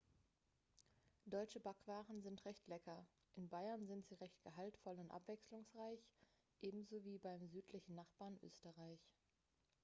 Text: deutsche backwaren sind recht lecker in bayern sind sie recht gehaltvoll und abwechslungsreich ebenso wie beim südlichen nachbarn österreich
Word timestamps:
deutsche 1.27 1.59
backwaren 1.59 2.23
sind 2.23 2.43
recht 2.43 2.67
lecker 2.67 3.05
in 3.35 3.47
bayern 3.49 3.85
sind 3.85 4.03
sie 4.07 4.15
recht 4.15 4.41
gehaltvoll 4.41 4.97
und 4.97 5.11
abwechslungsreich 5.11 6.03
ebenso 6.61 7.03
wie 7.05 7.19
beim 7.19 7.47
südlichen 7.49 7.93
nachbarn 7.93 8.39
österreich 8.41 9.11